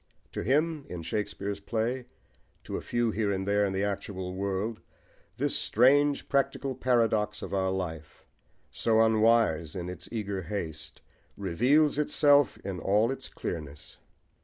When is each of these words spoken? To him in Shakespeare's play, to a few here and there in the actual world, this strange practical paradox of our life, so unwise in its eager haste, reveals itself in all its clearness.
To 0.31 0.41
him 0.41 0.87
in 0.89 1.03
Shakespeare's 1.03 1.59
play, 1.59 2.07
to 2.63 2.75
a 2.75 2.81
few 2.81 3.11
here 3.11 3.31
and 3.31 3.47
there 3.47 3.67
in 3.67 3.71
the 3.71 3.83
actual 3.83 4.33
world, 4.33 4.79
this 5.37 5.55
strange 5.55 6.27
practical 6.27 6.73
paradox 6.73 7.43
of 7.43 7.53
our 7.53 7.69
life, 7.69 8.25
so 8.71 8.99
unwise 8.99 9.75
in 9.75 9.89
its 9.89 10.09
eager 10.11 10.41
haste, 10.41 11.03
reveals 11.37 11.99
itself 11.99 12.57
in 12.65 12.79
all 12.79 13.11
its 13.11 13.29
clearness. 13.29 13.99